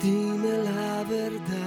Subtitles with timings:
[0.00, 1.58] Dime la verdad.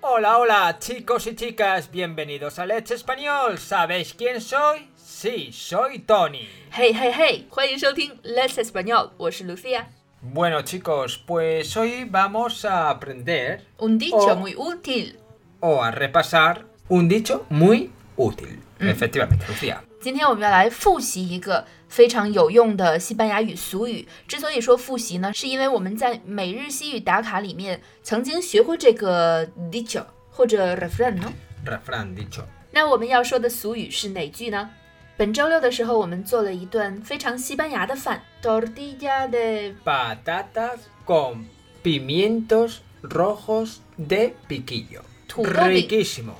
[0.00, 3.58] Hola, hola, chicos y chicas, bienvenidos a Let's Español.
[3.58, 4.88] ¿Sabéis quién soy?
[4.96, 6.48] Sí, soy Tony.
[6.70, 9.86] 嘿嘿嘿，欢迎收听 Let's Español，我是 Lucia。
[10.20, 14.36] Bueno, chicos, pues hoy vamos a aprender Un dicho Oh.
[14.36, 15.18] muy útil。
[15.60, 18.60] o a repasar un dicho muy útil.
[18.78, 19.82] Efectivamente, Lucía.
[20.01, 24.07] 今天我们要来复习一个非常有用的西班牙语俗语。
[24.29, 31.33] 之所以说复习呢，是因为我们在每日西语打卡里面曾经学过这个 dicho 或者 refrán 呢。
[31.65, 32.43] Refrán dicho.
[32.71, 34.69] 那我们要说的俗语是哪句呢？
[35.17, 41.43] 本周六的时候，我们做了一顿非常西班牙的饭，tortilla de Patatas con
[41.83, 45.01] pimientos rojos de piquillo.
[45.28, 45.86] Turobi.
[45.86, 46.34] Riquísimo.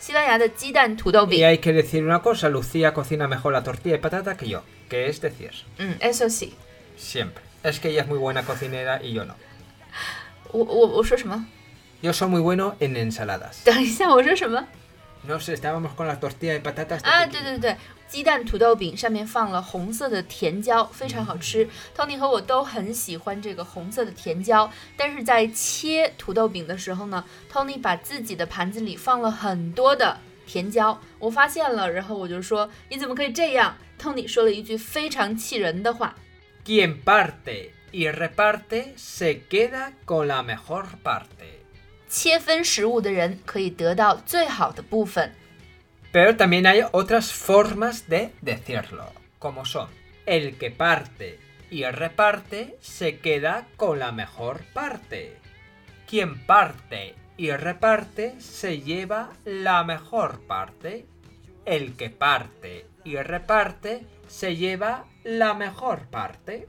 [0.00, 1.46] 西班牙的鸡蛋土豆 Y 饼。
[1.46, 4.62] hay que decir una cosa, Lucía cocina mejor la tortilla de patata que yo.
[4.88, 6.54] Que es decir, 嗯，eso sí。
[6.96, 7.44] siempre.
[7.62, 9.34] Es que ella es muy buena cocinera y yo no.
[10.52, 11.46] 我我我说什么？
[12.02, 13.62] Yo soy muy bueno en ensaladas.
[13.64, 14.66] 等一下，我说什么？
[15.24, 17.02] No sé, estábamos con la tortilla de patatas.
[17.02, 17.30] de 啊， piquillo.
[17.30, 17.76] 对对对，
[18.08, 21.68] 鸡蛋土豆饼上面放了红色的甜椒，非常好吃。
[21.94, 33.76] Tony 和我都很喜欢这个红色的甜椒，但是在切土豆饼的时候呢，Tony 把自己的盘子里放了很多的甜椒，我发现了，然后我就说你怎么可以这样？
[34.00, 36.14] Tony 说了一句非常气人的话，
[36.64, 41.60] Quien parte y reparte se queda con la mejor parte.
[42.08, 45.32] 切分食物的人可以得到最好的部分。
[46.12, 49.88] Pero también hay otras formas de decirlo, como son
[50.26, 51.38] el que parte
[51.70, 55.36] y reparte se queda con la mejor parte.
[56.08, 61.06] Quien parte y reparte se lleva la mejor parte.
[61.64, 66.66] El que parte y reparte se lleva la mejor parte.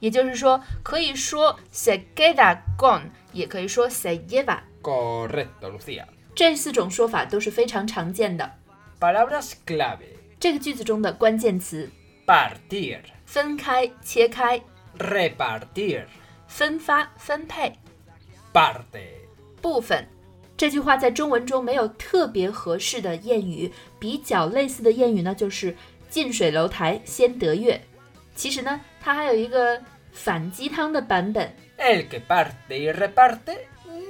[0.00, 4.62] 也就是说，可以说 se queda con，也可以说 se lleva。
[4.81, 6.05] Correcto, Lucía.
[6.35, 8.49] 这四种说法都是非常常见的。
[8.99, 9.99] Palabras clave.
[10.39, 11.89] 这个句子中的关键词
[12.25, 14.61] Partir, 分开、切开、
[14.97, 16.05] repartir,
[16.47, 17.73] 分发、分配、
[18.53, 18.83] parte.
[19.61, 20.07] 部分。
[20.55, 25.75] 这句话在中文中没有特别合适的谚语，比较类似的谚语呢，就是
[26.09, 27.81] “近水楼台先得月”。
[28.35, 31.53] 其实呢，它还有一个反鸡汤的版本。
[31.77, 33.57] El que parte y reparte